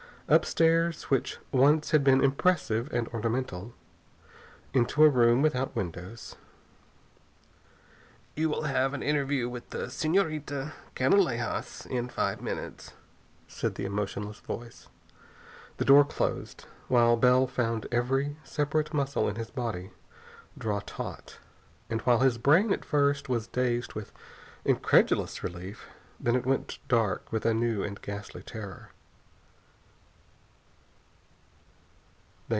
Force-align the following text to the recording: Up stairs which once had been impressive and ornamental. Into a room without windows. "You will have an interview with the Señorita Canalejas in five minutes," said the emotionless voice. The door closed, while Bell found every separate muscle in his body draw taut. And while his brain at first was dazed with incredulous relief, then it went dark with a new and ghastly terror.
Up 0.29 0.45
stairs 0.45 1.03
which 1.09 1.39
once 1.51 1.91
had 1.91 2.05
been 2.05 2.23
impressive 2.23 2.89
and 2.93 3.09
ornamental. 3.09 3.73
Into 4.73 5.03
a 5.03 5.09
room 5.09 5.41
without 5.41 5.75
windows. 5.75 6.37
"You 8.37 8.47
will 8.47 8.61
have 8.61 8.93
an 8.93 9.03
interview 9.03 9.49
with 9.49 9.71
the 9.71 9.87
Señorita 9.89 10.71
Canalejas 10.95 11.85
in 11.85 12.07
five 12.07 12.41
minutes," 12.41 12.93
said 13.49 13.75
the 13.75 13.83
emotionless 13.83 14.39
voice. 14.39 14.87
The 15.75 15.83
door 15.83 16.05
closed, 16.05 16.65
while 16.87 17.17
Bell 17.17 17.45
found 17.45 17.87
every 17.91 18.37
separate 18.45 18.93
muscle 18.93 19.27
in 19.27 19.35
his 19.35 19.51
body 19.51 19.91
draw 20.57 20.79
taut. 20.79 21.39
And 21.89 21.99
while 22.03 22.19
his 22.19 22.37
brain 22.37 22.71
at 22.71 22.85
first 22.85 23.27
was 23.27 23.47
dazed 23.47 23.95
with 23.95 24.13
incredulous 24.63 25.43
relief, 25.43 25.87
then 26.21 26.37
it 26.37 26.45
went 26.45 26.79
dark 26.87 27.29
with 27.33 27.45
a 27.45 27.53
new 27.53 27.83
and 27.83 28.01
ghastly 28.01 28.43
terror. 28.43 28.91